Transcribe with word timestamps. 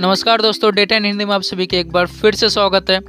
नमस्कार 0.00 0.42
दोस्तों 0.42 0.74
data 0.74 0.96
and 0.96 1.06
Hindi 1.06 1.24
में 1.24 1.34
आप 1.34 1.42
सभी 1.42 1.66
के 1.66 1.78
एक 1.78 1.90
बार 1.92 2.06
फिर 2.06 2.34
से 2.34 2.48
स्वागत 2.48 2.90
है। 2.90 3.00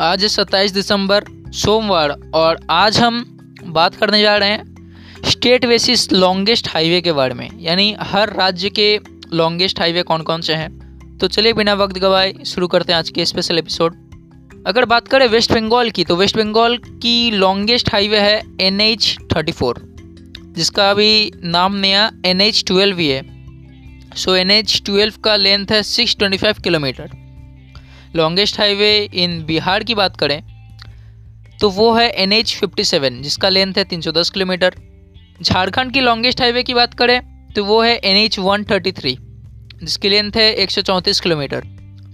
आज 0.00 0.24
सत्ताईस 0.24 0.72
दिसंबर, 0.72 1.24
सोमवार, 1.54 2.10
और 2.34 2.58
आज 2.70 2.98
हम 2.98 3.20
बात 3.66 3.94
करने 3.94 4.22
जा 4.22 4.36
रहे 4.36 4.48
हैं 4.48 5.22
स्टेट 5.24 5.66
बेसिस 5.66 6.12
लॉन्गेस्ट 6.12 6.68
हाईवे 6.68 7.00
के 7.00 7.12
बारे 7.12 7.34
में। 7.34 7.48
यानी 7.60 7.94
हर 8.00 8.32
राज्य 8.32 8.70
के 8.70 9.00
लॉन्गेस्ट 9.32 9.80
हाईवे 9.80 10.02
कौन 10.02 10.22
कौन 10.22 10.40
से 10.40 10.54
हैं? 10.54 11.18
तो 11.18 11.28
चलिए 11.28 11.52
बिना 11.52 11.74
वक्त 11.74 11.98
गवाए 11.98 12.34
शुरू 12.46 12.66
करते 12.66 12.92
हैं 12.92 12.98
आज 12.98 13.10
के 13.10 13.24
स्पेशल 13.24 13.58
एपिसोड 13.58 13.94
अगर 14.66 14.84
बात 14.84 15.08
करें 15.08 15.26
वेस्ट 15.26 15.52
बंगाल 15.52 15.90
की 15.90 16.04
तो 16.04 16.16
वेस्ट 16.16 16.36
बंगाल 16.36 16.76
की 16.76 17.30
लॉन्गेस्ट 17.30 17.92
हाईवे 17.92 18.18
है 18.18 18.42
एन 18.60 18.80
एच 18.80 19.16
थर्टी 19.36 19.52
फोर 19.52 19.80
जिसका 20.56 20.90
अभी 20.90 21.32
नाम 21.44 21.76
नया 21.76 22.10
एन 22.26 22.40
एच 22.40 22.64
ट्वेल्व 22.66 22.98
ही 22.98 23.08
है। 23.08 23.31
सो 24.16 24.34
एन 24.36 24.50
एच 24.50 24.80
ट्वेल्व 24.86 25.14
का 25.24 25.36
लेंथ 25.36 25.72
है 25.72 25.82
six 25.82 26.16
twenty 26.16 26.38
five 26.38 26.60
kilometre 26.64 27.10
longest 28.16 28.58
highway 28.60 28.94
in 29.14 29.42
Bihar 29.44 29.84
की 29.84 29.94
बात 29.94 30.16
करें 30.16 30.40
तो 31.60 31.70
वो 31.70 31.92
है 31.92 32.08
एन 32.22 32.32
एच 32.32 32.54
फिफ्टी 32.54 32.84
सेवन 32.84 33.20
जिसका 33.22 33.48
लेंथ 33.48 33.78
है 33.78 33.84
तीन 33.84 34.00
सौ 34.00 34.12
दस 34.12 34.30
किलोमीटर 34.30 34.74
झारखंड 35.42 35.92
की 35.92 36.00
लॉन्गेस्ट 36.00 36.40
हाईवे 36.40 36.62
की 36.62 36.74
बात 36.74 36.94
करें 36.94 37.20
तो 37.54 37.64
वो 37.64 37.80
है 37.82 37.94
N 37.96 38.16
H 38.16 38.38
one 38.38 38.64
thirty 38.64 38.92
three 38.92 39.16
जिसकी 39.82 40.08
लेंथ 40.08 40.36
है 40.36 40.52
एक 40.54 40.70
सौ 40.70 40.82
चौंतीस 40.82 41.20
किलोमीटर 41.20 41.64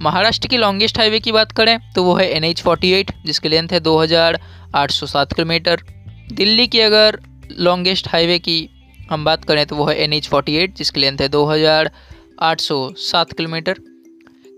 महाराष्ट्र 0.03 0.49
की 0.49 0.57
लॉन्गेस्ट 0.57 0.99
हाईवे 0.99 1.21
की 1.21 1.33
बात 1.33 1.53
करें 1.53 1.79
तो 1.95 2.03
वो 2.05 2.15
है 2.15 2.29
एन 2.31 2.45
एच 2.45 2.63
फोर्टी 2.63 2.91
एट 2.93 3.11
जिसकी 3.27 3.49
लेंथ 3.49 3.69
है 3.69 3.81
दो 3.81 3.97
हज़ार 3.99 4.39
आठ 4.75 4.91
सौ 4.91 5.07
सात 5.07 5.33
किलोमीटर 5.33 5.83
दिल्ली 6.33 6.67
की 6.67 6.81
अगर 6.81 7.19
लॉन्गेस्ट 7.59 8.09
हाईवे 8.09 8.39
की 8.39 8.59
हम 9.11 9.25
बात 9.25 9.45
करें 9.45 9.65
तो 9.67 9.77
वो 9.77 9.85
है 9.87 9.97
एन 9.97 10.13
एच 10.13 10.29
फोर्टी 10.29 10.57
एट 10.57 10.77
जिसकी 10.77 11.01
लेंथ 11.01 11.21
है 11.21 11.29
दो 11.29 11.45
हज़ार 11.47 11.91
आठ 12.43 12.61
सौ 12.61 12.77
सात 13.01 13.33
किलोमीटर। 13.33 13.81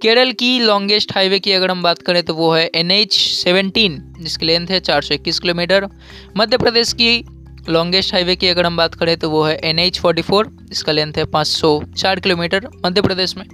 केरल 0.03 0.33
की 0.33 0.59
लॉन्गेस्ट 0.61 1.13
हाईवे 1.15 1.39
की 1.39 1.53
अगर 1.53 1.71
हम 1.71 1.83
बात 1.83 2.03
करें 2.03 2.23
तो 2.23 2.35
वो 2.35 2.51
है 2.53 2.65
एन 2.75 2.91
एच 2.91 3.13
सेवेंटीन 3.15 4.01
जिसकी 4.21 4.47
लेंथ 4.47 4.67
है 4.67 4.81
चार 4.81 5.03
सौ 5.03 5.15
इक्कीस 5.15 5.39
किलोमीटर। 5.39 5.89
मध्य 6.37 6.59
प्रदेश 6.59 6.93
की 6.93 7.25
लॉन्गेस्ट 7.69 8.15
हाईवे 8.15 8.37
की 8.37 8.49
अगर 8.49 8.67
हम 8.67 8.77
बात 8.77 8.95
करें 8.95 9.17
तो 9.19 9.31
वो 9.31 9.43
है 9.45 9.57
एन 9.61 9.79
एच 9.79 9.99
फोर्टी 10.01 10.23
फोर 10.23 10.47
जिसका 10.63 10.93
लेंथ 10.93 11.13
है 11.17 11.25
पाँच 11.31 11.47
सौ 11.47 11.81
चार 11.97 12.21
किलोमीटर 12.21 12.69
मध्य 12.85 13.03
प्रदेश 13.03 13.37
में। 13.37 13.45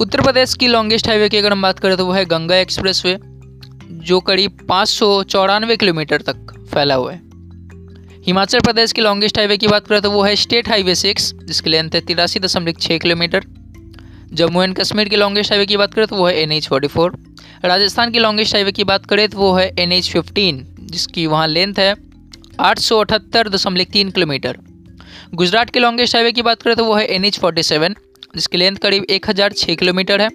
उत्तर 0.00 0.20
प्रदेश 0.22 0.54
की 0.54 0.66
लॉन्गेस्ट 0.68 1.08
हाईवे 1.08 1.28
की 1.28 1.36
अगर 1.36 1.52
हम 1.52 1.62
बात 1.62 1.78
करें 1.78 1.96
तो 1.96 2.06
वो 2.06 2.12
है 2.12 2.24
गंगा 2.26 2.56
एक्सप्रेस 2.56 3.04
वे 3.06 3.18
जो 4.06 4.20
करीब 4.22 4.66
पाँच 4.68 4.88
सौ 4.88 5.22
चौरानवे 5.24 5.76
किलोमीटर 5.76 6.22
तक 6.22 6.52
फैला 6.72 6.94
हुआ 6.94 7.12
है। 7.12 7.20
हिमाचल 8.26 8.60
प्रदेश 8.60 8.92
की 8.92 9.00
लॉन्गेस्ट 9.00 9.36
हाईवे 9.38 9.56
की 9.56 9.66
बात 9.66 9.86
करें 9.86 10.00
तो 10.02 10.10
वो 10.10 10.22
है 10.22 10.34
स्टेट 10.36 10.68
हाईवे 10.68 10.94
सिक्स 10.94 11.32
जिसकी 11.46 11.70
लेंथ 11.70 11.90
है 11.94 12.00
तिरासी 12.06 12.40
दशमलव 12.40 12.72
छः 12.80 12.98
किलोमीटर। 12.98 13.44
जम्मू 14.32 14.62
एंड 14.62 14.74
कश्मीर 14.76 15.08
की 15.08 15.16
लॉन्गेस्ट 15.16 15.52
हाईवे 15.52 15.66
की 15.66 15.76
बात 15.76 15.94
करें 15.94 16.06
तो 16.06 16.16
वो 16.16 16.26
है 16.26 16.32
N 16.36 16.52
H 16.52 16.66
forty 16.68 16.88
four 16.88 17.12
Rajasthan 17.64 18.10
की 18.12 18.18
लॉन्गेस्ट 18.18 18.54
हाईवे 18.54 18.72
की 18.72 18.84
बात 18.84 19.04
करें 19.06 19.28
तो 19.28 19.38
वो 19.38 19.52
है 19.54 19.68
एन 19.78 19.92
एच 19.92 20.10
फिफ्टीन 20.12 20.60
जिसकी 20.80 21.26
वहाँ 21.26 21.46
लेंथ 21.48 21.78
है 21.78 21.94
आठ 22.60 22.78
सौ 22.78 22.98
अठहत्तर 23.00 23.48
दशमलव 23.48 23.92
तीन 23.92 24.10
किलोमीटर। 24.10 24.56
गुजरात 25.34 25.70
की 25.70 25.80
लॉन्गेस्ट 25.80 26.16
हाईवे 26.16 26.32
की 26.32 26.42
बात 26.42 26.62
करें 26.62 26.74
तो 26.76 26.84
वो 26.84 26.94
है 26.94 27.04
एन 27.08 27.24
एच 27.24 27.38
फोर्टी 27.40 27.62
सेवन 27.62 27.94
जिसकी 28.36 28.58
लेंथ 28.58 28.76
करीब 28.78 29.04
एक 29.10 29.28
हज़ार 29.30 29.52
छः 29.52 29.74
किलोमीटर 29.74 30.20
है। 30.20 30.28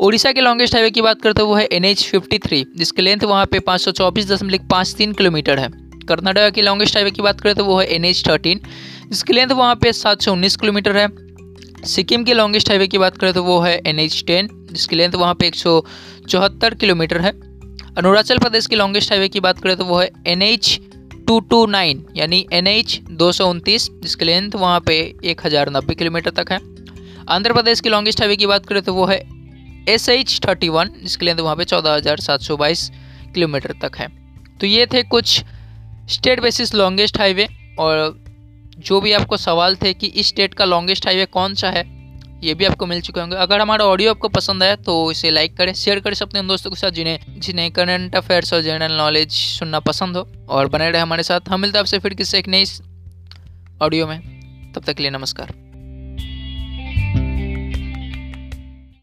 उड़ीसा 0.00 0.32
के 0.32 0.40
लॉन्गेस्ट 0.40 0.74
हाईवे 0.74 0.90
की 0.90 1.02
बात 1.02 1.22
करें 1.22 1.34
तो 1.34 1.46
वो 1.46 1.54
है 1.54 1.66
एन 1.72 1.84
एच 1.84 2.04
फिफ्टी 2.04 2.38
थ्री 2.38 2.64
जिसकी 2.76 3.02
लेंथ 3.02 3.24
वहाँ 3.24 3.46
पे 3.46 3.60
पाँच 3.62 3.80
सौ 3.80 3.92
चौबीस 3.92 4.30
दशमलव 4.30 4.68
पाँच 4.70 4.94
तीन 4.98 5.12
किलोमीटर 5.14 5.58
है। 5.58 5.68
कर्नाटक 6.08 6.52
की 6.54 6.62
लॉन्गेस्ट 6.62 6.96
हाईवे 6.96 7.10
की 7.10 7.22
बात 7.22 7.40
करें 7.40 7.54
तो 7.54 7.64
वो 7.64 7.78
है 7.78 7.86
एन 7.94 8.04
एच 8.04 8.22
थर्टीन 8.28 8.60
जिसकी 9.08 9.32
लेंथ 9.32 9.50
वहाँ 9.52 9.74
पे 9.76 9.92
सात 9.94 10.22
सौ 10.22 10.32
उन्नीस 10.32 10.56
किलोमीटर 10.56 10.96
है। 10.96 11.08
सिक्किम 11.86 12.24
की 12.24 12.34
लॉन्गेस्ट 12.34 12.68
हाईवे 12.68 12.86
की 12.86 12.98
बात 12.98 13.16
करें 13.18 13.32
तो 13.32 13.42
वो 13.44 13.58
है 13.60 13.76
एन 13.86 13.98
एच 14.00 14.22
टेन 14.26 14.48
जिसकी 14.72 14.96
लेंथ 14.96 15.14
वहाँ 15.14 15.34
पे 15.34 15.46
एक 15.46 15.54
सौ 15.56 15.80
चौहत्तर 16.28 16.74
किलोमीटर 16.76 17.20
है। 17.20 17.30
अरुणाचल 17.96 18.38
प्रदेश 18.38 18.66
की 18.66 18.76
लॉन्गेस्ट 18.76 19.12
हाईवे 19.12 19.28
की 19.28 19.40
बात 19.40 19.60
करें 19.60 19.76
तो 19.76 19.84
वो 19.84 20.00
है 20.00 20.10
N 20.26 20.42
H 20.42 20.78
two 21.26 21.38
two 21.42 21.64
nine 21.68 22.04
यानी 22.16 22.46
एन 22.52 22.66
एच 22.66 23.00
दो 23.12 23.30
सौ 23.32 23.48
उनतीस। 23.50 23.88
जिसकी 24.02 24.24
लेंथ 24.24 24.54
वहाँ 24.56 24.80
पे 24.80 24.98
एक 25.24 25.46
हज़ार 25.46 25.70
नब्बे 25.70 25.94
किलोमीटर 25.94 26.30
तक 26.32 26.52
है। 26.52 26.58
आंध्र 27.28 27.52
प्रदेश 27.52 27.80
की 27.80 27.88
लॉन्गेस्ट 27.88 28.20
हाईवे 28.20 28.36
की 28.36 28.46
बात 28.46 28.66
करें 28.66 28.82
तो 28.82 28.94
वो 28.94 29.06
है 29.06 29.18
एस 29.88 30.08
एच 30.08 30.38
थर्टी 30.46 30.68
वन 30.68 30.90
जिसकी 31.02 31.26
लेंथ 31.26 31.38
वहाँ 31.38 31.56
पे 31.56 31.64
चौदह 31.64 31.94
हज़ार 31.94 32.20
सात 32.20 32.40
सौ 32.40 32.56
बाईस 32.56 32.90
किलोमीटर 33.34 33.74
तक 33.82 33.96
है। 33.96 34.08
तो 34.60 34.66
ये 34.66 34.86
थे 34.86 35.02
कुछ 35.04 35.42
स्टेट 36.08 36.40
बेसिस 36.40 36.74
लॉन्गेस्ट 36.74 37.18
हाईवे 37.18 37.48
और 37.78 38.24
जो 38.78 39.00
भी 39.00 39.12
आपको 39.12 39.36
सवाल 39.36 39.76
थे 39.76 39.92
कि 39.94 40.06
इस 40.06 40.28
स्टेट 40.28 40.54
का 40.54 40.64
लॉन्गेस्ट 40.64 41.06
हाईवे 41.06 41.24
कौन 41.26 41.54
सा 41.54 41.70
है, 41.70 41.84
ये 42.44 42.54
भी 42.54 42.64
आपको 42.64 42.86
मिल 42.86 43.00
चुके 43.00 43.20
होंगे। 43.20 43.36
अगर 43.36 43.60
हमारा 43.60 43.84
ऑडियो 43.84 44.10
आपको 44.10 44.28
पसंद 44.28 44.62
आया 44.62 44.76
तो 44.76 45.10
इसे 45.10 45.30
लाइक 45.30 45.56
करें, 45.56 45.72
शेयर 45.74 46.00
करें 46.00 46.14
अपने 46.22 46.42
दोस्तों 46.42 46.70
के 46.70 46.76
साथ 46.76 46.90
जिन्हें 46.90 47.40
जिन्हें 47.40 47.70
करंट 47.70 48.16
अफेयर्स 48.16 48.52
और 48.52 48.60
जनरल 48.60 48.92
नॉलेज 48.92 49.30
सुनना 49.32 49.80
पसंद 49.80 50.16
हो। 50.16 50.28
और 50.48 50.68
बने 50.68 50.90
रहे 50.90 51.02
हमारे 51.02 51.22
साथ। 51.22 51.48
हम 51.48 51.60
मिलते 51.60 51.78
हैं 51.78 51.80
आपसे 51.80 51.98
फिर 51.98 52.14
किसी 52.14 52.38
एक 52.38 52.48
नई 52.48 52.64
ऑडियो 53.82 54.06
में। 54.06 54.20
तब 54.72 54.84
तक 54.84 54.94
के 54.94 55.02
लिए 55.02 55.10
नमस्कार। 55.10 55.65